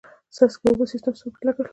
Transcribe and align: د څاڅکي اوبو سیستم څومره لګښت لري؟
د 0.03 0.03
څاڅکي 0.35 0.65
اوبو 0.69 0.83
سیستم 0.93 1.13
څومره 1.19 1.41
لګښت 1.47 1.59
لري؟ 1.65 1.69